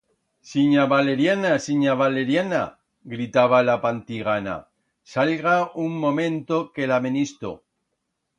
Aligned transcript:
Sinya 0.51 0.83
Valeriana, 0.93 1.51
sinya 1.65 1.93
Valeriana, 1.99 2.61
gritaba 3.13 3.59
la 3.67 3.75
Paltigana, 3.85 4.57
sallga 5.13 5.55
un 5.85 6.01
momento, 6.07 6.61
que 6.73 6.91
la 6.93 6.99
amenisto. 7.05 7.55